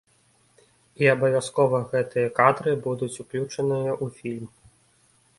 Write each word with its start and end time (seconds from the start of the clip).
І 1.01 1.09
абавязкова 1.15 1.81
гэтыя 1.91 2.31
кадры 2.39 2.73
будуць 2.85 3.13
уключаныя 3.25 3.91
ў 4.03 4.15
фільм. 4.21 4.47